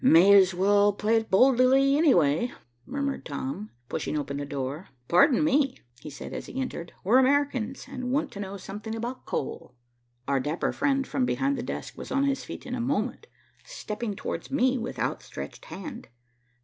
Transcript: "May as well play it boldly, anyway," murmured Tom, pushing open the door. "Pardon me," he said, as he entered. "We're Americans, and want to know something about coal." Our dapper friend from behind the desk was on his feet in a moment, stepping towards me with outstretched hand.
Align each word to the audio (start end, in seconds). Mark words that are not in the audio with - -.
"May 0.03 0.33
as 0.33 0.55
well 0.55 0.93
play 0.93 1.17
it 1.17 1.29
boldly, 1.29 1.95
anyway," 1.95 2.51
murmured 2.87 3.23
Tom, 3.23 3.69
pushing 3.87 4.17
open 4.17 4.37
the 4.37 4.47
door. 4.47 4.87
"Pardon 5.07 5.43
me," 5.43 5.77
he 5.99 6.09
said, 6.09 6.33
as 6.33 6.47
he 6.47 6.59
entered. 6.59 6.91
"We're 7.03 7.19
Americans, 7.19 7.85
and 7.87 8.11
want 8.11 8.31
to 8.31 8.39
know 8.39 8.57
something 8.57 8.95
about 8.95 9.27
coal." 9.27 9.75
Our 10.27 10.39
dapper 10.39 10.73
friend 10.73 11.05
from 11.05 11.25
behind 11.27 11.55
the 11.55 11.61
desk 11.61 11.99
was 11.99 12.11
on 12.11 12.23
his 12.23 12.43
feet 12.43 12.65
in 12.65 12.73
a 12.73 12.81
moment, 12.81 13.27
stepping 13.63 14.15
towards 14.15 14.49
me 14.49 14.75
with 14.75 14.97
outstretched 14.97 15.65
hand. 15.65 16.07